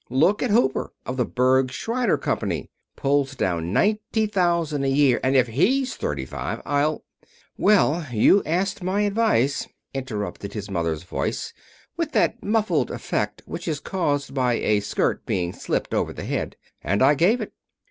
Look 0.09 0.41
at 0.41 0.49
Hopper, 0.49 0.91
of 1.05 1.17
the 1.17 1.25
Berg, 1.27 1.69
Shriner 1.71 2.17
Company. 2.17 2.71
Pulls 2.95 3.35
down 3.35 3.71
ninety 3.71 4.25
thousand 4.25 4.83
a 4.83 4.87
year, 4.87 5.19
and 5.23 5.35
if 5.35 5.45
he's 5.49 5.95
thirty 5.95 6.25
five 6.25 6.59
I'll" 6.65 7.03
"Well, 7.59 8.07
you 8.11 8.41
asked 8.43 8.81
my 8.81 9.01
advice," 9.01 9.67
interrupted 9.93 10.53
his 10.55 10.71
mother's 10.71 11.03
voice 11.03 11.53
with 11.97 12.13
that 12.13 12.41
muffled 12.43 12.89
effect 12.89 13.43
which 13.45 13.67
is 13.67 13.79
caused 13.79 14.33
by 14.33 14.53
a 14.55 14.79
skirt 14.79 15.23
being 15.27 15.53
slipped 15.53 15.93
over 15.93 16.13
the 16.13 16.25
head, 16.25 16.55
"and 16.83 17.03
I 17.03 17.13
gave 17.13 17.39
it. 17.39 17.53